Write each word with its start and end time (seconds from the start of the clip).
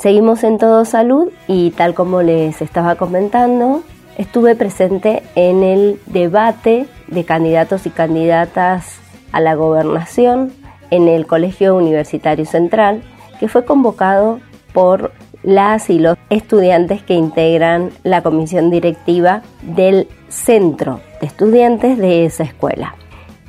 Seguimos 0.00 0.44
en 0.44 0.56
Todo 0.56 0.86
Salud 0.86 1.30
y 1.46 1.72
tal 1.72 1.92
como 1.92 2.22
les 2.22 2.62
estaba 2.62 2.94
comentando, 2.94 3.82
estuve 4.16 4.56
presente 4.56 5.22
en 5.34 5.62
el 5.62 6.00
debate 6.06 6.86
de 7.08 7.24
candidatos 7.26 7.84
y 7.84 7.90
candidatas 7.90 8.94
a 9.30 9.40
la 9.40 9.54
gobernación 9.56 10.54
en 10.90 11.06
el 11.06 11.26
Colegio 11.26 11.76
Universitario 11.76 12.46
Central, 12.46 13.02
que 13.38 13.48
fue 13.48 13.66
convocado 13.66 14.40
por 14.72 15.12
las 15.42 15.90
y 15.90 15.98
los 15.98 16.16
estudiantes 16.30 17.02
que 17.02 17.12
integran 17.12 17.90
la 18.02 18.22
comisión 18.22 18.70
directiva 18.70 19.42
del 19.60 20.08
centro 20.30 21.00
de 21.20 21.26
estudiantes 21.26 21.98
de 21.98 22.24
esa 22.24 22.44
escuela. 22.44 22.94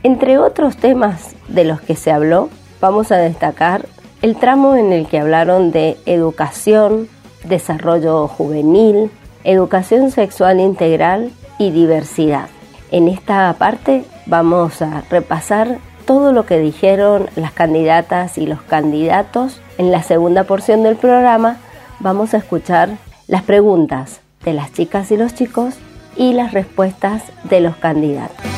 Entre 0.03 0.37
otros 0.37 0.75
temas 0.75 1.33
de 1.47 1.63
los 1.63 1.79
que 1.79 1.95
se 1.95 2.11
habló, 2.11 2.49
vamos 2.81 3.09
a 3.13 3.17
destacar 3.17 3.85
el 4.21 4.35
tramo 4.35 4.75
en 4.75 4.93
el 4.93 5.07
que 5.07 5.19
hablaron 5.19 5.71
de 5.71 5.97
educación, 6.05 7.09
desarrollo 7.43 8.27
juvenil, 8.27 9.09
educación 9.43 10.11
sexual 10.11 10.59
integral 10.59 11.31
y 11.57 11.71
diversidad. 11.71 12.49
En 12.91 13.07
esta 13.07 13.53
parte 13.57 14.03
vamos 14.27 14.81
a 14.81 15.01
repasar 15.09 15.79
todo 16.05 16.33
lo 16.33 16.45
que 16.45 16.59
dijeron 16.59 17.29
las 17.35 17.51
candidatas 17.51 18.37
y 18.37 18.45
los 18.45 18.61
candidatos. 18.61 19.59
En 19.77 19.91
la 19.91 20.03
segunda 20.03 20.43
porción 20.43 20.83
del 20.83 20.97
programa 20.97 21.57
vamos 21.99 22.33
a 22.33 22.37
escuchar 22.37 22.89
las 23.27 23.43
preguntas 23.43 24.21
de 24.43 24.53
las 24.53 24.73
chicas 24.73 25.11
y 25.11 25.17
los 25.17 25.33
chicos 25.33 25.75
y 26.15 26.33
las 26.33 26.53
respuestas 26.53 27.23
de 27.43 27.61
los 27.61 27.75
candidatos. 27.77 28.50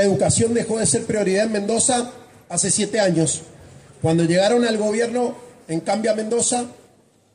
La 0.00 0.06
educación 0.06 0.54
dejó 0.54 0.78
de 0.78 0.86
ser 0.86 1.04
prioridad 1.04 1.44
en 1.44 1.52
Mendoza 1.52 2.10
hace 2.48 2.70
siete 2.70 3.00
años. 3.00 3.42
Cuando 4.00 4.24
llegaron 4.24 4.64
al 4.64 4.78
gobierno 4.78 5.36
en 5.68 5.80
Cambia 5.80 6.14
Mendoza, 6.14 6.64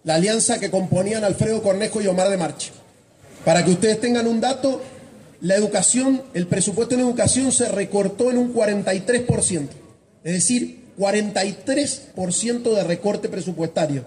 la 0.03 0.15
alianza 0.15 0.59
que 0.59 0.71
componían 0.71 1.23
Alfredo 1.23 1.61
Cornejo 1.61 2.01
y 2.01 2.07
Omar 2.07 2.27
de 2.27 2.37
Marcha. 2.37 2.71
Para 3.45 3.63
que 3.63 3.69
ustedes 3.69 4.01
tengan 4.01 4.25
un 4.25 4.41
dato, 4.41 4.81
la 5.41 5.53
educación, 5.53 6.23
el 6.33 6.47
presupuesto 6.47 6.95
en 6.95 7.01
educación 7.01 7.51
se 7.51 7.69
recortó 7.69 8.31
en 8.31 8.39
un 8.39 8.51
43%, 8.51 9.67
es 10.23 10.33
decir, 10.33 10.85
43% 10.97 12.73
de 12.73 12.83
recorte 12.83 13.29
presupuestario. 13.29 14.05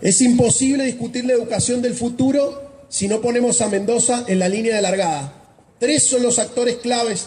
Es 0.00 0.22
imposible 0.22 0.84
discutir 0.84 1.26
la 1.26 1.34
educación 1.34 1.82
del 1.82 1.92
futuro 1.92 2.86
si 2.88 3.06
no 3.06 3.20
ponemos 3.20 3.60
a 3.60 3.68
Mendoza 3.68 4.24
en 4.28 4.38
la 4.38 4.48
línea 4.48 4.76
de 4.76 4.80
largada. 4.80 5.30
Tres 5.78 6.04
son 6.04 6.22
los 6.22 6.38
actores 6.38 6.76
claves 6.76 7.26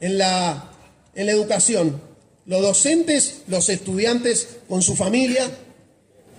en 0.00 0.18
la, 0.18 0.70
en 1.14 1.26
la 1.26 1.32
educación. 1.32 2.00
Los 2.46 2.62
docentes, 2.62 3.42
los 3.46 3.68
estudiantes 3.68 4.48
con 4.68 4.82
su 4.82 4.96
familia 4.96 5.50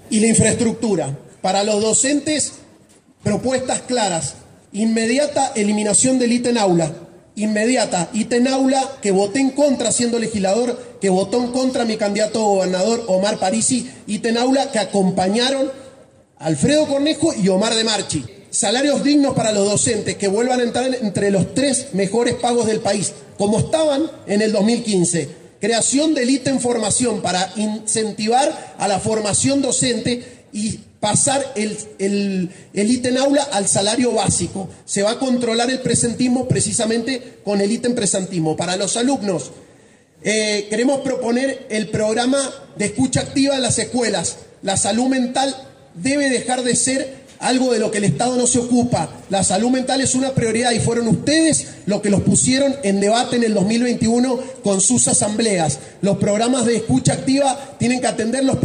y 0.09 0.19
la 0.19 0.27
infraestructura. 0.27 1.17
Para 1.41 1.63
los 1.63 1.81
docentes, 1.81 2.53
propuestas 3.23 3.81
claras. 3.81 4.35
Inmediata 4.71 5.51
eliminación 5.55 6.19
del 6.19 6.31
ítem 6.31 6.57
aula. 6.57 6.93
Inmediata 7.35 8.09
ítem 8.13 8.47
aula 8.47 8.97
que 9.01 9.11
voté 9.11 9.39
en 9.39 9.51
contra 9.51 9.91
siendo 9.91 10.19
legislador, 10.19 10.97
que 10.99 11.09
votó 11.09 11.43
en 11.43 11.51
contra 11.51 11.85
mi 11.85 11.97
candidato 11.97 12.41
gobernador 12.43 13.05
Omar 13.07 13.37
Parisi. 13.37 13.89
Ítem 14.07 14.37
aula 14.37 14.71
que 14.71 14.79
acompañaron 14.79 15.71
Alfredo 16.37 16.87
Cornejo 16.87 17.33
y 17.33 17.49
Omar 17.49 17.75
de 17.75 17.83
Marchi. 17.83 18.25
Salarios 18.51 19.03
dignos 19.03 19.35
para 19.35 19.51
los 19.51 19.69
docentes 19.69 20.17
que 20.17 20.27
vuelvan 20.27 20.59
a 20.59 20.63
entrar 20.63 20.95
entre 21.01 21.29
los 21.29 21.53
tres 21.53 21.93
mejores 21.93 22.35
pagos 22.35 22.65
del 22.65 22.79
país, 22.79 23.13
como 23.37 23.59
estaban 23.59 24.09
en 24.25 24.41
el 24.41 24.51
2015. 24.51 25.29
Creación 25.61 26.15
del 26.15 26.29
ítem 26.29 26.59
formación 26.59 27.21
para 27.21 27.51
incentivar 27.57 28.75
a 28.77 28.87
la 28.87 28.99
formación 28.99 29.61
docente 29.61 30.23
y 30.51 30.79
pasar 30.99 31.53
el, 31.55 32.49
el, 32.73 32.91
ítem 32.91 33.17
aula 33.17 33.43
al 33.51 33.67
salario 33.67 34.13
básico. 34.13 34.69
Se 34.85 35.03
va 35.03 35.11
a 35.11 35.19
controlar 35.19 35.69
el 35.69 35.79
presentismo 35.81 36.47
precisamente 36.47 37.39
con 37.43 37.61
el 37.61 37.71
ítem 37.71 37.93
presentismo. 37.93 38.57
Para 38.57 38.77
los 38.77 38.97
alumnos, 38.97 39.51
eh, 40.23 40.67
queremos 40.69 41.01
proponer 41.01 41.67
el 41.69 41.89
programa 41.89 42.39
de 42.77 42.85
escucha 42.85 43.21
activa 43.21 43.55
en 43.55 43.61
las 43.61 43.79
escuelas. 43.79 44.37
La 44.61 44.75
salud 44.75 45.07
mental 45.07 45.55
debe 45.93 46.29
dejar 46.29 46.63
de 46.63 46.75
ser 46.75 47.18
algo 47.39 47.71
de 47.71 47.79
lo 47.79 47.89
que 47.89 47.99
el 47.99 48.03
Estado 48.03 48.35
no 48.35 48.45
se 48.47 48.59
ocupa. 48.59 49.09
La 49.29 49.43
salud 49.43 49.69
mental 49.69 50.01
es 50.01 50.15
una 50.15 50.31
prioridad 50.31 50.71
y 50.71 50.79
fueron 50.79 51.07
ustedes 51.07 51.67
los 51.85 52.01
que 52.01 52.09
los 52.09 52.21
pusieron 52.21 52.75
en 52.83 52.99
debate 52.99 53.37
en 53.37 53.43
el 53.43 53.53
2021 53.53 54.39
con 54.63 54.81
sus 54.81 55.07
asambleas. 55.07 55.79
Los 56.01 56.17
programas 56.17 56.65
de 56.65 56.75
escucha 56.75 57.13
activa 57.13 57.75
tienen 57.79 58.01
que 58.01 58.07
atender 58.07 58.43
los, 58.43 58.57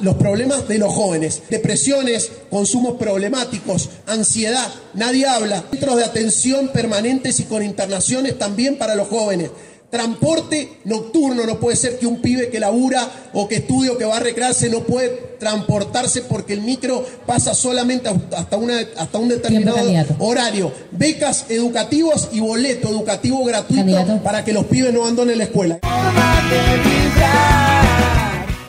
los 0.00 0.16
problemas 0.16 0.66
de 0.68 0.78
los 0.78 0.92
jóvenes. 0.92 1.42
Depresiones, 1.50 2.30
consumos 2.50 2.96
problemáticos, 2.98 3.90
ansiedad, 4.06 4.68
nadie 4.94 5.26
habla. 5.26 5.64
Centros 5.70 5.96
de 5.96 6.04
atención 6.04 6.68
permanentes 6.68 7.40
y 7.40 7.44
con 7.44 7.62
internaciones 7.62 8.38
también 8.38 8.76
para 8.76 8.94
los 8.94 9.08
jóvenes. 9.08 9.50
Transporte 9.94 10.78
nocturno, 10.86 11.46
no 11.46 11.60
puede 11.60 11.76
ser 11.76 12.00
que 12.00 12.06
un 12.08 12.20
pibe 12.20 12.48
que 12.48 12.58
labura 12.58 13.08
o 13.32 13.46
que 13.46 13.54
estudia 13.54 13.92
o 13.92 13.96
que 13.96 14.04
va 14.04 14.16
a 14.16 14.20
recrearse 14.20 14.68
no 14.68 14.80
puede 14.80 15.36
transportarse 15.38 16.22
porque 16.22 16.52
el 16.52 16.62
micro 16.62 17.06
pasa 17.24 17.54
solamente 17.54 18.10
hasta, 18.36 18.56
una, 18.56 18.74
hasta 18.98 19.18
un 19.18 19.28
determinado 19.28 19.78
horario. 20.18 20.72
Becas 20.90 21.48
educativos 21.48 22.30
y 22.32 22.40
boleto 22.40 22.88
educativo 22.88 23.44
gratuito 23.44 24.18
para 24.24 24.44
que 24.44 24.52
los 24.52 24.64
pibes 24.64 24.92
no 24.92 25.02
abandonen 25.02 25.38
la 25.38 25.44
escuela. 25.44 25.78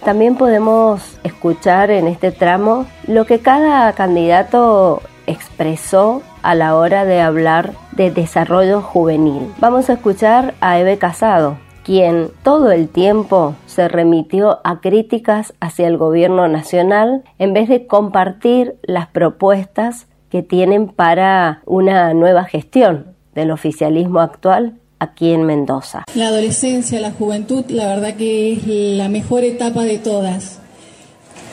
También 0.03 0.35
podemos 0.35 1.02
escuchar 1.24 1.90
en 1.90 2.06
este 2.08 2.31
tramo 2.31 2.85
lo 3.08 3.25
que 3.25 3.40
cada 3.40 3.91
candidato 3.94 5.02
expresó 5.25 6.22
a 6.46 6.54
la 6.54 6.76
hora 6.76 7.06
de 7.06 7.22
hablar 7.22 7.74
de 7.94 8.12
desarrollo 8.12 8.80
juvenil. 8.82 9.52
Vamos 9.60 9.90
a 9.90 9.94
escuchar 9.94 10.54
a 10.62 10.80
Eve 10.80 11.00
Casado, 11.00 11.58
quien 11.84 12.30
todo 12.44 12.72
el 12.72 12.88
tiempo 12.88 13.56
se 13.66 13.88
remitió 13.88 14.60
a 14.64 14.80
críticas 14.80 15.56
hacia 15.60 15.88
el 15.88 15.98
gobierno 15.98 16.48
nacional 16.48 17.24
en 17.40 17.54
vez 17.54 17.68
de 17.68 17.88
compartir 17.88 18.76
las 18.84 19.08
propuestas 19.08 20.06
que 20.30 20.44
tienen 20.44 20.88
para 20.88 21.62
una 21.66 22.14
nueva 22.14 22.44
gestión 22.44 23.08
del 23.34 23.50
oficialismo 23.50 24.20
actual 24.20 24.76
aquí 25.00 25.32
en 25.32 25.46
Mendoza. 25.46 26.04
La 26.14 26.28
adolescencia, 26.28 27.00
la 27.02 27.12
juventud, 27.12 27.66
la 27.70 27.88
verdad 27.88 28.16
que 28.18 28.54
es 28.54 28.68
la 28.68 29.10
mejor 29.10 29.44
etapa 29.44 29.82
de 29.82 29.98
todas. 29.98 30.60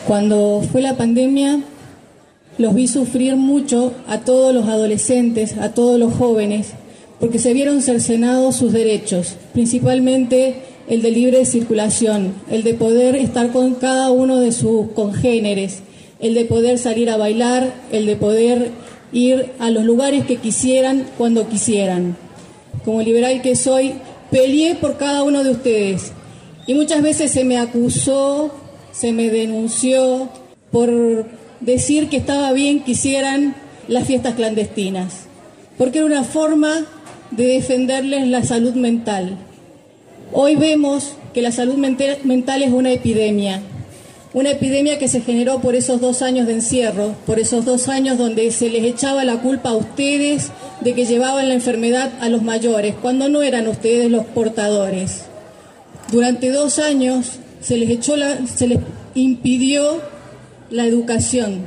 Cuando 0.07 0.61
fue 0.71 0.83
la 0.83 0.97
pandemia, 0.99 1.61
los 2.59 2.75
vi 2.75 2.89
sufrir 2.89 3.37
mucho 3.37 3.93
a 4.07 4.21
todos 4.21 4.55
los 4.55 4.69
adolescentes, 4.69 5.57
a 5.59 5.73
todos 5.75 5.99
los 5.99 6.15
jóvenes, 6.15 6.73
porque 7.21 7.39
se 7.39 7.53
vieron 7.53 7.83
cercenados 7.83 8.57
sus 8.57 8.73
derechos, 8.73 9.37
principalmente 9.53 10.57
el 10.89 11.03
de 11.03 11.11
libre 11.11 11.45
circulación, 11.45 12.35
el 12.51 12.65
de 12.65 12.75
poder 12.75 13.17
estar 13.17 13.53
con 13.53 13.75
cada 13.75 14.11
uno 14.11 14.41
de 14.41 14.53
sus 14.53 14.91
congéneres, 14.93 15.81
el 16.21 16.35
de 16.35 16.45
poder 16.45 16.79
salir 16.79 17.11
a 17.11 17.17
bailar, 17.17 17.73
el 17.93 18.07
de 18.07 18.17
poder 18.17 18.71
ir 19.12 19.53
a 19.59 19.71
los 19.71 19.85
lugares 19.85 20.25
que 20.27 20.37
quisieran 20.37 21.07
cuando 21.19 21.49
quisieran. 21.49 22.17
Como 22.85 23.03
liberal 23.03 23.43
que 23.43 23.57
soy, 23.57 23.95
peleé 24.31 24.75
por 24.75 24.97
cada 24.97 25.23
uno 25.23 25.45
de 25.45 25.51
ustedes 25.51 26.12
y 26.67 26.75
muchas 26.75 27.03
veces 27.03 27.31
se 27.31 27.45
me 27.45 27.59
acusó, 27.59 28.51
se 28.93 29.12
me 29.12 29.31
denunció 29.31 30.29
por 30.71 31.27
decir 31.62 32.09
que 32.09 32.19
estaba 32.19 32.53
bien 32.53 32.81
que 32.81 32.93
hicieran 32.93 33.55
las 33.89 34.06
fiestas 34.06 34.34
clandestinas, 34.34 35.27
porque 35.78 35.99
era 35.99 36.06
una 36.06 36.25
forma 36.25 36.87
de 37.31 37.47
defenderles 37.47 38.28
la 38.28 38.45
salud 38.45 38.75
mental. 38.75 39.37
Hoy 40.33 40.56
vemos 40.56 41.15
que 41.33 41.43
la 41.43 41.53
salud 41.53 41.77
mental 41.77 42.62
es 42.62 42.73
una 42.73 42.93
epidemia, 42.93 43.62
una 44.35 44.50
epidemia 44.50 44.99
que 44.99 45.09
se 45.09 45.20
generó 45.20 45.61
por 45.61 45.75
esos 45.75 46.00
dos 46.00 46.23
años 46.23 46.47
de 46.47 46.55
encierro, 46.55 47.14
por 47.26 47.38
esos 47.38 47.64
dos 47.64 47.88
años 47.88 48.19
donde 48.19 48.50
se 48.50 48.70
les 48.70 48.85
echaba 48.85 49.25
la 49.25 49.41
culpa 49.41 49.70
a 49.70 49.76
ustedes 49.76 50.50
de 50.81 50.94
que 50.94 51.05
llevaban 51.05 51.49
la 51.49 51.55
enfermedad 51.55 52.12
a 52.20 52.29
los 52.29 52.43
mayores, 52.43 52.94
cuando 53.00 53.29
no 53.29 53.43
eran 53.43 53.69
ustedes 53.69 54.11
los 54.11 54.25
portadores. 54.25 55.25
Durante 56.11 56.50
dos 56.50 56.79
años 56.79 57.32
se 57.61 57.76
les 57.76 57.91
echó 57.91 58.17
la, 58.17 58.47
se 58.47 58.67
les 58.67 58.79
impidió 59.14 60.00
la 60.73 60.87
educación, 60.87 61.61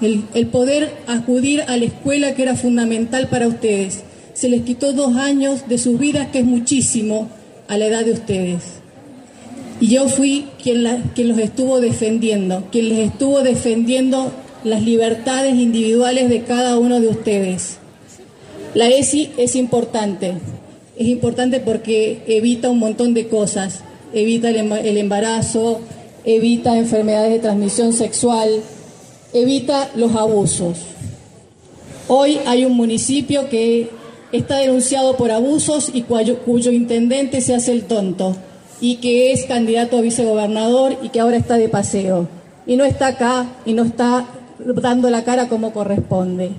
el, 0.00 0.46
poder 0.48 0.90
acudir 1.06 1.62
a 1.68 1.76
la 1.76 1.84
escuela 1.84 2.34
que 2.34 2.42
era 2.42 2.56
fundamental 2.56 3.28
para 3.28 3.46
ustedes. 3.46 4.00
Se 4.32 4.48
les 4.48 4.62
quitó 4.62 4.92
dos 4.92 5.16
años 5.16 5.68
de 5.68 5.78
sus 5.78 5.98
vidas, 5.98 6.28
que 6.28 6.40
es 6.40 6.44
muchísimo 6.44 7.28
a 7.68 7.78
la 7.78 7.86
edad 7.86 8.04
de 8.04 8.12
ustedes. 8.12 8.62
Y 9.80 9.88
yo 9.88 10.08
fui 10.08 10.46
quien, 10.62 10.82
los 10.82 11.38
estuvo 11.38 11.80
defendiendo, 11.80 12.64
quien 12.72 12.88
les 12.88 13.10
estuvo 13.10 13.42
defendiendo 13.42 14.32
las 14.64 14.82
libertades 14.82 15.54
individuales 15.54 16.28
de 16.28 16.42
cada 16.42 16.78
uno 16.78 17.00
de 17.00 17.08
ustedes. 17.08 17.78
La 18.74 18.88
ESI 18.88 19.30
es 19.36 19.54
importante, 19.54 20.32
es 20.96 21.06
importante 21.06 21.60
porque 21.60 22.22
evita 22.26 22.70
un 22.70 22.78
montón 22.78 23.14
de 23.14 23.28
cosas, 23.28 23.80
evita 24.12 24.50
el 24.50 24.96
embarazo, 24.96 25.80
evita 26.24 26.76
enfermedades 26.76 27.32
de 27.32 27.38
transmisión 27.38 27.92
sexual, 27.92 28.48
evita 29.32 29.90
los 29.94 30.14
abusos. 30.14 30.78
Hoy 32.08 32.38
hay 32.46 32.64
un 32.64 32.76
municipio 32.76 33.48
que 33.48 33.90
está 34.32 34.58
denunciado 34.58 35.16
por 35.16 35.30
abusos 35.30 35.90
y 35.92 36.02
cuyo, 36.02 36.70
intendente 36.70 37.40
se 37.40 37.54
hace 37.54 37.72
el 37.72 37.84
tonto 37.84 38.36
y 38.80 38.96
que 38.96 39.32
es 39.32 39.44
candidato 39.46 39.98
a 39.98 40.00
vicegobernador 40.00 40.96
y 41.02 41.10
que 41.10 41.20
ahora 41.20 41.36
está 41.36 41.56
de 41.56 41.68
paseo 41.68 42.28
y 42.66 42.76
no 42.76 42.84
está 42.84 43.08
acá 43.08 43.46
y 43.64 43.74
no 43.74 43.84
está 43.84 44.26
dando 44.58 45.10
la 45.10 45.24
cara 45.24 45.48
como 45.48 45.72
corresponde. 45.72 46.50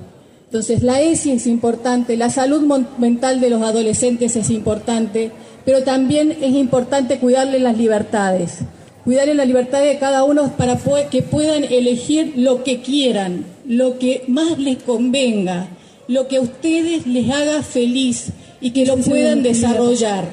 Entonces 0.45 0.83
la 0.83 1.01
ESI 1.01 1.31
es 1.31 1.47
importante, 1.47 2.17
la 2.17 2.29
salud 2.29 2.61
mental 2.97 3.41
de 3.41 3.49
los 3.49 3.61
adolescentes 3.61 4.35
es 4.35 4.49
importante, 4.49 5.31
pero 5.65 5.83
también 5.83 6.31
es 6.31 6.53
importante 6.53 7.19
cuidarle 7.19 7.59
las 7.59 7.77
libertades, 7.77 8.59
cuidarle 9.05 9.35
la 9.35 9.45
libertad 9.45 9.81
de 9.81 9.99
cada 9.99 10.23
uno 10.23 10.51
para 10.57 10.77
que 11.09 11.21
puedan 11.21 11.63
elegir 11.63 12.33
lo 12.35 12.63
que 12.63 12.81
quieran, 12.81 13.45
lo 13.65 13.99
que 13.99 14.23
más 14.27 14.57
les 14.57 14.81
convenga, 14.81 15.67
lo 16.07 16.27
que 16.27 16.37
a 16.37 16.41
ustedes 16.41 17.05
les 17.05 17.29
haga 17.29 17.61
feliz 17.61 18.29
y 18.59 18.71
que 18.71 18.85
lo 18.85 18.97
puedan 18.97 19.43
desarrollar. 19.43 20.25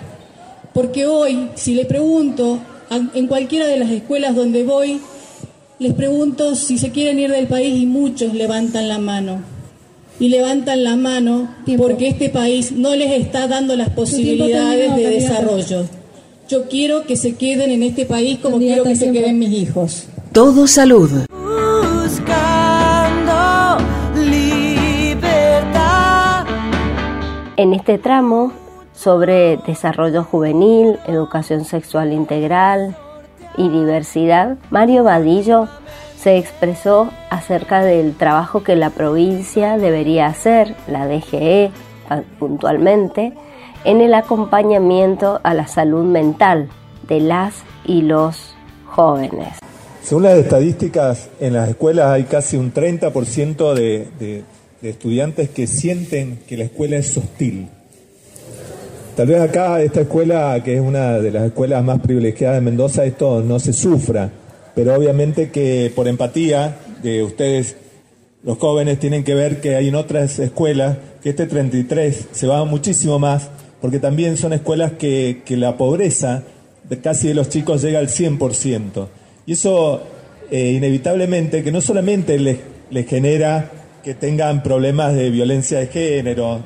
Porque 0.72 1.04
hoy, 1.06 1.50
si 1.54 1.74
le 1.74 1.84
pregunto, 1.84 2.60
en 3.14 3.26
cualquiera 3.26 3.66
de 3.66 3.76
las 3.76 3.90
escuelas 3.90 4.34
donde 4.34 4.64
voy, 4.64 5.00
les 5.78 5.92
pregunto 5.92 6.54
si 6.54 6.78
se 6.78 6.90
quieren 6.90 7.18
ir 7.18 7.30
del 7.30 7.48
país 7.48 7.78
y 7.78 7.84
muchos 7.84 8.32
levantan 8.32 8.88
la 8.88 8.98
mano. 8.98 9.42
Y 10.18 10.28
levantan 10.28 10.82
la 10.82 10.96
mano 10.96 11.54
porque 11.76 12.08
este 12.08 12.30
país 12.30 12.72
no 12.72 12.94
les 12.94 13.20
está 13.20 13.48
dando 13.48 13.76
las 13.76 13.90
posibilidades 13.90 14.96
de 14.96 15.10
desarrollo. 15.10 15.84
Yo 16.52 16.68
quiero 16.68 17.06
que 17.06 17.16
se 17.16 17.34
queden 17.34 17.70
en 17.70 17.82
este 17.82 18.04
país 18.04 18.38
como 18.38 18.58
quiero 18.58 18.84
que 18.84 18.94
se 18.94 19.10
queden 19.10 19.38
mis 19.38 19.52
hijos. 19.52 20.04
Todo 20.32 20.66
salud. 20.66 21.10
En 27.56 27.72
este 27.72 27.96
tramo 27.96 28.52
sobre 28.92 29.56
desarrollo 29.66 30.24
juvenil, 30.24 30.98
educación 31.06 31.64
sexual 31.64 32.12
integral 32.12 32.98
y 33.56 33.70
diversidad, 33.70 34.58
Mario 34.68 35.04
Vadillo 35.04 35.68
se 36.18 36.36
expresó 36.36 37.08
acerca 37.30 37.82
del 37.82 38.14
trabajo 38.14 38.62
que 38.62 38.76
la 38.76 38.90
provincia 38.90 39.78
debería 39.78 40.26
hacer, 40.26 40.76
la 40.86 41.06
DGE 41.06 41.70
puntualmente, 42.38 43.32
en 43.84 44.00
el 44.00 44.14
acompañamiento 44.14 45.40
a 45.42 45.54
la 45.54 45.66
salud 45.66 46.04
mental 46.04 46.68
de 47.08 47.20
las 47.20 47.54
y 47.84 48.02
los 48.02 48.54
jóvenes. 48.86 49.58
Según 50.02 50.24
las 50.24 50.38
estadísticas, 50.38 51.28
en 51.40 51.54
las 51.54 51.68
escuelas 51.68 52.08
hay 52.08 52.24
casi 52.24 52.56
un 52.56 52.72
30% 52.72 53.74
de, 53.74 54.08
de, 54.18 54.44
de 54.80 54.90
estudiantes 54.90 55.48
que 55.50 55.66
sienten 55.66 56.40
que 56.46 56.56
la 56.56 56.64
escuela 56.64 56.96
es 56.96 57.16
hostil. 57.16 57.68
Tal 59.16 59.26
vez 59.26 59.40
acá, 59.40 59.80
esta 59.82 60.00
escuela, 60.00 60.60
que 60.64 60.76
es 60.76 60.80
una 60.80 61.18
de 61.18 61.30
las 61.30 61.44
escuelas 61.44 61.84
más 61.84 62.00
privilegiadas 62.00 62.56
de 62.56 62.62
Mendoza, 62.62 63.04
esto 63.04 63.42
no 63.42 63.60
se 63.60 63.72
sufra, 63.72 64.30
pero 64.74 64.94
obviamente 64.94 65.50
que 65.50 65.92
por 65.94 66.08
empatía 66.08 66.78
de 67.02 67.22
ustedes, 67.22 67.76
los 68.42 68.58
jóvenes, 68.58 68.98
tienen 68.98 69.22
que 69.22 69.34
ver 69.34 69.60
que 69.60 69.76
hay 69.76 69.88
en 69.88 69.96
otras 69.96 70.38
escuelas 70.38 70.96
que 71.22 71.30
este 71.30 71.46
33 71.46 72.28
se 72.32 72.46
va 72.46 72.64
muchísimo 72.64 73.18
más, 73.18 73.50
porque 73.82 73.98
también 73.98 74.36
son 74.36 74.52
escuelas 74.52 74.92
que, 74.92 75.42
la 75.48 75.76
pobreza 75.76 76.44
de 76.88 77.00
casi 77.00 77.28
de 77.28 77.34
los 77.34 77.48
chicos 77.48 77.82
llega 77.82 77.98
al 77.98 78.08
100%. 78.08 79.08
Y 79.44 79.52
eso 79.54 80.00
eh, 80.52 80.70
inevitablemente 80.70 81.64
que 81.64 81.72
no 81.72 81.80
solamente 81.80 82.38
les, 82.38 82.58
les 82.90 83.06
genera 83.08 83.70
que 84.04 84.14
tengan 84.14 84.62
problemas 84.62 85.14
de 85.14 85.30
violencia 85.30 85.80
de 85.80 85.88
género, 85.88 86.60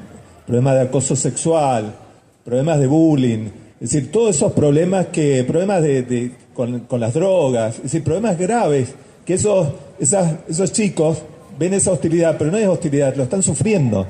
problemas 0.47 0.75
de 0.75 0.81
acoso 0.83 1.17
sexual, 1.17 1.95
problemas 2.45 2.79
de 2.81 2.87
bullying, 2.87 3.49
es 3.81 3.91
decir, 3.91 4.13
todos 4.13 4.37
esos 4.37 4.53
problemas 4.53 5.07
que, 5.07 5.43
problemas 5.45 5.83
de, 5.83 6.33
con, 6.55 6.87
las 7.01 7.15
drogas, 7.15 7.77
es 7.77 7.83
decir, 7.85 8.05
problemas 8.05 8.39
graves, 8.39 8.95
que 9.25 9.35
esos, 9.35 9.69
esos 9.99 10.73
chicos 10.73 11.23
ven 11.59 11.73
esa 11.73 11.93
hostilidad, 11.93 12.37
pero 12.39 12.51
no 12.51 12.59
es 12.59 12.69
hostilidad, 12.69 13.17
lo 13.17 13.23
están 13.23 13.43
sufriendo. 13.43 14.07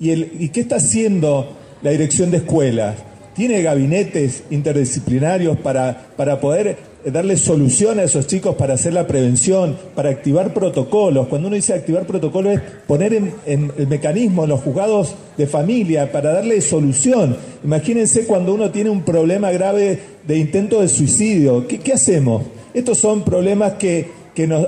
¿Y, 0.00 0.10
el, 0.10 0.32
¿Y 0.40 0.48
qué 0.48 0.60
está 0.60 0.76
haciendo 0.76 1.61
la 1.82 1.90
dirección 1.90 2.30
de 2.30 2.38
escuelas? 2.38 2.96
¿Tiene 3.34 3.62
gabinetes 3.62 4.44
interdisciplinarios 4.50 5.56
para, 5.58 6.08
para 6.16 6.38
poder 6.40 6.76
darle 7.10 7.36
solución 7.36 7.98
a 7.98 8.04
esos 8.04 8.26
chicos 8.26 8.54
para 8.54 8.74
hacer 8.74 8.92
la 8.92 9.06
prevención, 9.06 9.76
para 9.94 10.10
activar 10.10 10.54
protocolos. 10.54 11.26
Cuando 11.28 11.48
uno 11.48 11.56
dice 11.56 11.74
activar 11.74 12.06
protocolos 12.06 12.54
es 12.54 12.60
poner 12.86 13.14
en, 13.14 13.72
el 13.76 13.86
mecanismo 13.88 14.44
en 14.44 14.50
los 14.50 14.60
juzgados 14.60 15.14
de 15.36 15.46
familia 15.46 16.12
para 16.12 16.32
darle 16.32 16.60
solución. 16.60 17.36
Imagínense 17.64 18.26
cuando 18.26 18.54
uno 18.54 18.70
tiene 18.70 18.90
un 18.90 19.02
problema 19.02 19.50
grave 19.50 19.98
de 20.26 20.38
intento 20.38 20.80
de 20.80 20.88
suicidio. 20.88 21.66
¿Qué, 21.66 21.92
hacemos? 21.92 22.42
Estos 22.74 22.98
son 22.98 23.24
problemas 23.24 23.74
que, 23.74 24.22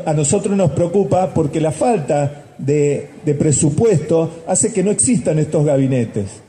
a 0.05 0.12
nosotros 0.12 0.56
nos 0.56 0.72
preocupa 0.72 1.32
porque 1.32 1.61
la 1.61 1.72
falta 1.72 2.44
de 2.58 3.37
presupuesto 3.38 4.43
hace 4.46 4.72
que 4.72 4.82
no 4.82 4.90
existan 4.90 5.38
estos 5.38 5.64
gabinetes 5.64 6.44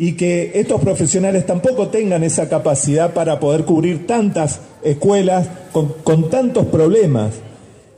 y 0.00 0.14
que 0.14 0.52
estos 0.54 0.80
profesionales 0.80 1.44
tampoco 1.44 1.88
tengan 1.88 2.24
esa 2.24 2.48
capacidad 2.48 3.12
para 3.12 3.38
poder 3.38 3.66
cubrir 3.66 4.06
tantas 4.06 4.60
escuelas 4.82 5.46
con, 5.72 6.30
tantos 6.30 6.64
problemas. 6.68 7.34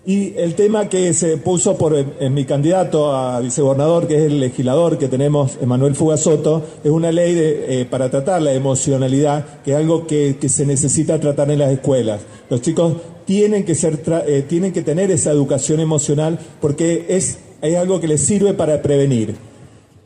Y 0.05 0.35
el 0.37 0.57
tema 0.57 0.89
que 0.89 1.15
se 1.15 1.37
puso 1.37 1.79
por 1.79 1.95
en, 1.95 2.35
mi 2.35 2.45
candidato 2.45 3.15
a 3.15 3.39
vicegobernador, 3.39 4.09
que 4.09 4.17
es 4.17 4.23
el 4.23 4.41
legislador 4.41 4.99
que 4.99 5.07
tenemos, 5.07 5.53
Emanuel 5.61 5.95
Fugasoto, 5.95 6.65
es 6.83 6.91
una 6.91 7.13
ley 7.13 7.37
eh, 7.39 7.87
para 7.89 8.11
tratar 8.11 8.43
la 8.43 8.53
emocionalidad, 8.53 9.63
que 9.65 9.71
es 9.71 9.77
algo 9.77 10.05
que, 10.05 10.37
se 10.49 10.67
necesita 10.67 11.21
tratar 11.21 11.53
en 11.53 11.61
las 11.61 11.71
escuelas. 11.71 12.23
Los 12.51 12.63
chicos 12.63 12.95
tienen 13.27 13.65
que, 13.65 13.77
ser 13.77 14.01
eh, 14.27 14.45
tienen 14.49 14.73
que 14.73 14.83
tener 14.83 15.13
esa 15.13 15.31
educación 15.31 15.79
emocional 15.79 16.41
porque 16.61 17.07
es, 17.11 17.39
es 17.63 17.77
algo 17.77 18.01
que 18.01 18.09
les 18.09 18.27
sirve 18.27 18.55
para 18.55 18.83
prevenir. 18.83 19.52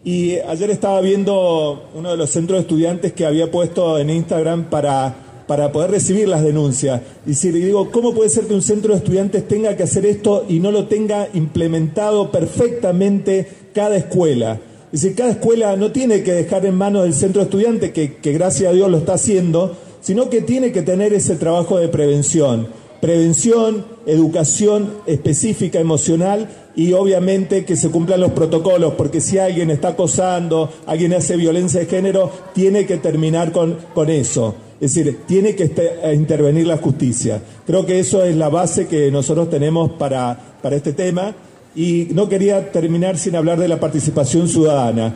Y 0.06 0.38
ayer 0.38 0.70
estaba 0.70 1.00
viendo 1.00 1.90
uno 1.92 2.12
de 2.12 2.16
los 2.16 2.30
centros 2.30 2.58
de 2.58 2.60
estudiantes 2.60 3.12
que 3.12 3.26
había 3.26 3.50
puesto 3.50 3.98
en 3.98 4.08
Instagram 4.08 4.70
para, 4.70 5.42
para 5.48 5.72
poder 5.72 5.90
recibir 5.90 6.28
las 6.28 6.44
denuncias. 6.44 7.00
Y 7.26 7.34
si 7.34 7.50
le 7.50 7.58
digo, 7.58 7.90
¿cómo 7.90 8.14
puede 8.14 8.30
ser 8.30 8.44
que 8.44 8.54
un 8.54 8.62
centro 8.62 8.92
de 8.92 8.98
estudiantes 8.98 9.48
tenga 9.48 9.76
que 9.76 9.82
hacer 9.82 10.06
esto 10.06 10.46
y 10.48 10.60
no 10.60 10.70
lo 10.70 10.86
tenga 10.86 11.26
implementado 11.34 12.30
perfectamente 12.30 13.48
cada 13.74 13.96
escuela? 13.96 14.60
Es 14.92 15.02
decir, 15.02 15.16
cada 15.16 15.32
escuela 15.32 15.74
no 15.74 15.90
tiene 15.90 16.22
que 16.22 16.34
dejar 16.34 16.64
en 16.66 16.76
manos 16.76 17.02
del 17.02 17.12
centro 17.12 17.40
de 17.40 17.46
estudiantes, 17.46 17.90
que, 17.90 18.14
que 18.18 18.32
gracias 18.32 18.70
a 18.70 18.74
Dios 18.74 18.88
lo 18.88 18.98
está 18.98 19.14
haciendo, 19.14 19.76
sino 20.02 20.30
que 20.30 20.40
tiene 20.40 20.70
que 20.70 20.82
tener 20.82 21.14
ese 21.14 21.34
trabajo 21.34 21.78
de 21.78 21.88
prevención. 21.88 22.68
Prevención, 23.00 23.84
educación 24.06 24.88
específica 25.06 25.80
emocional 25.80 26.48
y 26.76 26.92
obviamente 26.92 27.64
que 27.64 27.74
se 27.74 27.90
cumplan 27.90 28.20
los 28.20 28.32
protocolos, 28.32 28.94
porque 28.94 29.22
si 29.22 29.38
alguien 29.38 29.70
está 29.70 29.88
acosando, 29.88 30.70
alguien 30.86 31.14
hace 31.14 31.36
violencia 31.36 31.80
de 31.80 31.86
género, 31.86 32.30
tiene 32.52 32.84
que 32.84 32.98
terminar 32.98 33.50
con, 33.50 33.78
con 33.94 34.10
eso. 34.10 34.54
Es 34.78 34.94
decir, 34.94 35.20
tiene 35.26 35.56
que 35.56 35.64
este, 35.64 36.14
intervenir 36.14 36.66
la 36.66 36.76
justicia. 36.76 37.40
Creo 37.66 37.86
que 37.86 37.98
eso 37.98 38.22
es 38.22 38.36
la 38.36 38.50
base 38.50 38.86
que 38.86 39.10
nosotros 39.10 39.48
tenemos 39.48 39.92
para, 39.92 40.38
para 40.62 40.76
este 40.76 40.92
tema. 40.92 41.34
Y 41.74 42.08
no 42.12 42.28
quería 42.28 42.70
terminar 42.72 43.16
sin 43.16 43.36
hablar 43.36 43.58
de 43.58 43.68
la 43.68 43.80
participación 43.80 44.46
ciudadana. 44.46 45.14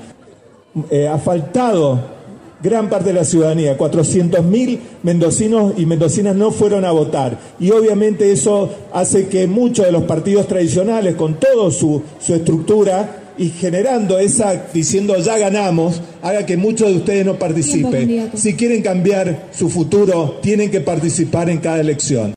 Eh, 0.90 1.09
ha 1.09 1.19
faltado 1.19 2.20
gran 2.62 2.88
parte 2.88 3.09
de 3.09 3.14
la 3.14 3.25
ciudadanía, 3.25 3.76
400.000 3.76 4.79
mendocinos 5.02 5.75
y 5.76 5.87
mendocinas 5.87 6.37
no 6.37 6.50
fueron 6.50 6.85
a 6.85 6.93
votar. 6.93 7.38
Y 7.59 7.71
obviamente 7.71 8.33
eso 8.33 8.71
hace 8.93 9.29
que 9.29 9.47
muchos 9.47 9.87
de 9.87 9.93
los 9.93 10.05
partidos 10.05 10.47
tradicionales, 10.47 11.14
con 11.14 11.35
toda 11.35 11.71
su, 11.71 12.02
su 12.21 12.35
estructura, 12.35 13.17
y 13.38 13.49
generando 13.49 14.19
esa, 14.19 14.67
diciendo 14.75 15.17
ya 15.17 15.38
ganamos, 15.38 16.02
haga 16.21 16.45
que 16.45 16.59
muchos 16.59 16.88
de 16.88 16.97
ustedes 16.97 17.25
no 17.25 17.38
participen. 17.38 18.31
Si 18.35 18.55
quieren 18.55 18.83
cambiar 18.83 19.49
su 19.50 19.71
futuro, 19.71 20.38
tienen 20.43 20.71
que 20.71 20.83
participar 20.83 21.49
en 21.49 21.57
cada 21.59 21.81
elección. 21.81 22.35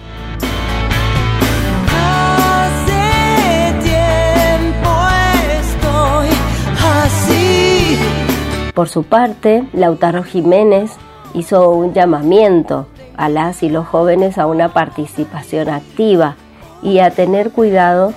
Por 8.74 8.90
su 8.90 9.04
parte, 9.04 9.66
Lautaro 9.74 10.24
Jiménez 10.24 10.92
hizo 11.34 11.70
un 11.70 11.94
llamamiento 11.94 12.88
a 13.16 13.30
las 13.30 13.62
y 13.62 13.70
los 13.70 13.86
jóvenes 13.88 14.38
a 14.38 14.48
una 14.48 14.74
participación 14.74 15.70
activa 15.70 16.36
y 16.82 17.00
a 17.00 17.12
tener 17.12 17.52
cuidado 17.52 18.14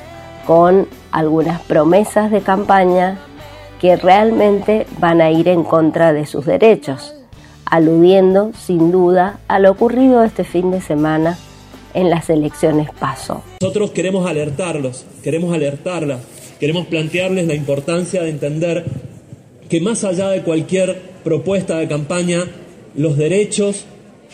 con 0.47 0.89
algunas 1.13 1.61
promesas 1.61 2.31
de 2.31 2.41
campaña 2.41 3.19
que 3.81 3.97
realmente 3.97 4.87
van 4.99 5.21
a 5.21 5.31
ir 5.31 5.49
en 5.49 5.63
contra 5.63 6.13
de 6.13 6.25
sus 6.25 6.47
derechos. 6.47 7.13
aludiendo 7.69 8.53
sin 8.57 8.93
duda 8.93 9.41
a 9.49 9.59
lo 9.59 9.73
ocurrido 9.73 10.23
este 10.23 10.45
fin 10.45 10.71
de 10.71 10.81
semana 10.81 11.37
en 11.95 12.11
las 12.11 12.31
elecciones 12.31 12.91
PASO. 12.99 13.43
Nosotros 13.61 13.91
queremos 13.91 14.29
alertarlos, 14.29 15.05
queremos 15.23 15.53
alertarlas, 15.53 16.21
queremos 16.61 16.87
plantearles 16.87 17.47
la 17.47 17.55
importancia 17.55 18.23
de 18.23 18.31
entender 18.31 18.85
que 19.69 19.81
más 19.81 20.05
allá 20.05 20.31
de 20.31 20.43
cualquier 20.43 20.97
propuesta 21.25 21.79
de 21.79 21.89
campaña, 21.89 22.45
los 22.95 23.17
derechos 23.17 23.85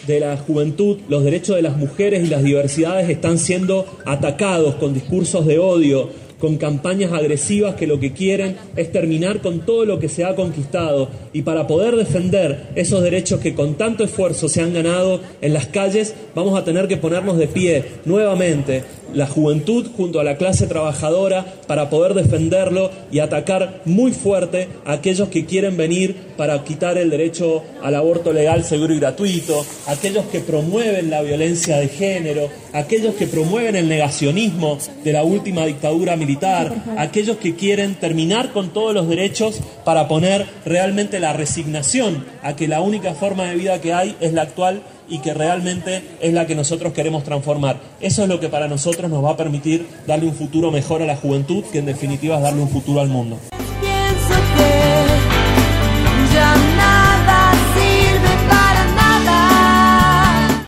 de 0.06 0.20
la 0.20 0.36
juventud, 0.36 0.98
los 1.08 1.24
derechos 1.24 1.56
de 1.56 1.62
las 1.62 1.76
mujeres 1.76 2.24
y 2.24 2.30
las 2.30 2.42
diversidades 2.42 3.08
están 3.08 3.38
siendo 3.38 3.86
atacados 4.04 4.74
con 4.76 4.94
discursos 4.94 5.46
de 5.46 5.58
odio, 5.58 6.10
con 6.42 6.56
campañas 6.56 7.12
agresivas 7.12 7.76
que 7.76 7.86
lo 7.86 8.00
que 8.00 8.12
quieren 8.12 8.56
es 8.74 8.90
terminar 8.90 9.40
con 9.40 9.60
todo 9.60 9.84
lo 9.84 10.00
que 10.00 10.08
se 10.08 10.24
ha 10.24 10.34
conquistado. 10.34 11.08
Y 11.32 11.42
para 11.42 11.68
poder 11.68 11.94
defender 11.94 12.70
esos 12.74 13.00
derechos 13.00 13.38
que 13.38 13.54
con 13.54 13.74
tanto 13.74 14.02
esfuerzo 14.02 14.48
se 14.48 14.60
han 14.60 14.74
ganado 14.74 15.20
en 15.40 15.52
las 15.52 15.68
calles, 15.68 16.16
vamos 16.34 16.58
a 16.58 16.64
tener 16.64 16.88
que 16.88 16.96
ponernos 16.96 17.38
de 17.38 17.46
pie 17.46 17.84
nuevamente 18.06 18.82
la 19.14 19.26
juventud 19.26 19.86
junto 19.96 20.20
a 20.20 20.24
la 20.24 20.36
clase 20.36 20.66
trabajadora 20.66 21.44
para 21.66 21.90
poder 21.90 22.14
defenderlo 22.14 22.90
y 23.10 23.18
atacar 23.18 23.80
muy 23.84 24.12
fuerte 24.12 24.68
a 24.84 24.92
aquellos 24.92 25.28
que 25.28 25.46
quieren 25.46 25.76
venir 25.76 26.16
para 26.36 26.62
quitar 26.64 26.98
el 26.98 27.10
derecho 27.10 27.62
al 27.82 27.94
aborto 27.94 28.32
legal, 28.32 28.64
seguro 28.64 28.94
y 28.94 28.98
gratuito, 28.98 29.64
aquellos 29.86 30.24
que 30.26 30.40
promueven 30.40 31.10
la 31.10 31.22
violencia 31.22 31.78
de 31.78 31.88
género, 31.88 32.48
aquellos 32.72 33.14
que 33.14 33.26
promueven 33.26 33.76
el 33.76 33.88
negacionismo 33.88 34.78
de 35.04 35.12
la 35.12 35.24
última 35.24 35.66
dictadura 35.66 36.16
militar, 36.16 36.74
aquellos 36.96 37.36
que 37.36 37.54
quieren 37.54 37.94
terminar 37.96 38.52
con 38.52 38.72
todos 38.72 38.94
los 38.94 39.08
derechos 39.08 39.60
para 39.84 40.08
poner 40.08 40.46
realmente 40.64 41.20
la 41.20 41.32
resignación 41.32 42.24
a 42.42 42.56
que 42.56 42.68
la 42.68 42.80
única 42.80 43.14
forma 43.14 43.44
de 43.44 43.56
vida 43.56 43.80
que 43.80 43.92
hay 43.92 44.16
es 44.20 44.32
la 44.32 44.42
actual 44.42 44.82
y 45.08 45.18
que 45.18 45.34
realmente 45.34 46.02
es 46.20 46.32
la 46.32 46.46
que 46.46 46.54
nosotros 46.54 46.92
queremos 46.92 47.24
transformar. 47.24 47.80
Eso 48.00 48.22
es 48.22 48.28
lo 48.28 48.40
que 48.40 48.48
para 48.48 48.68
nosotros 48.68 49.10
nos 49.10 49.24
va 49.24 49.30
a 49.30 49.36
permitir 49.36 49.86
darle 50.06 50.26
un 50.26 50.34
futuro 50.34 50.70
mejor 50.70 51.02
a 51.02 51.06
la 51.06 51.16
juventud, 51.16 51.64
que 51.72 51.78
en 51.78 51.86
definitiva 51.86 52.36
es 52.36 52.42
darle 52.42 52.62
un 52.62 52.68
futuro 52.68 53.00
al 53.00 53.08
mundo. 53.08 53.38